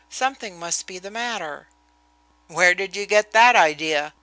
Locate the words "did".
2.73-2.95